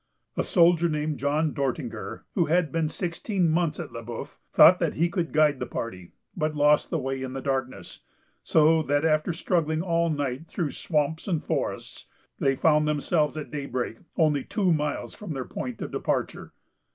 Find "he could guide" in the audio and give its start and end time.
4.95-5.59